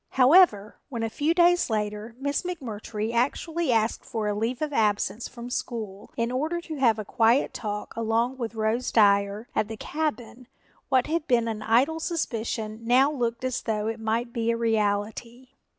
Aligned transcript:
However, 0.13 0.79
when 0.89 1.03
a 1.03 1.11
few 1.11 1.35
days 1.35 1.69
later 1.69 2.15
Miss 2.19 2.41
McMurtry 2.41 3.13
actually 3.13 3.71
asked 3.71 4.03
for 4.03 4.27
a 4.27 4.33
leave 4.33 4.59
of 4.59 4.73
absence 4.73 5.27
from 5.27 5.51
school 5.51 6.11
in 6.17 6.31
order 6.31 6.59
to 6.59 6.77
have 6.79 6.97
a 6.97 7.05
quiet 7.05 7.53
talk 7.53 7.95
alone 7.95 8.35
with 8.35 8.55
Rose 8.55 8.91
Dyer 8.91 9.47
at 9.53 9.67
the 9.67 9.77
cabin, 9.77 10.47
what 10.89 11.05
had 11.05 11.27
been 11.27 11.47
an 11.47 11.61
idle 11.61 11.99
suspicion 11.99 12.79
now 12.83 13.11
looked 13.11 13.43
as 13.43 13.61
though 13.61 13.85
it 13.85 13.99
might 13.99 14.33
be 14.33 14.49
a 14.49 14.57
reality. 14.57 15.49